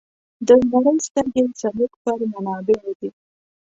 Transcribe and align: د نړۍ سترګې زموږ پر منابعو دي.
د 0.47 0.49
نړۍ 0.71 0.97
سترګې 1.07 1.43
زموږ 1.61 1.91
پر 2.03 2.19
منابعو 2.31 2.91
دي. 2.99 3.09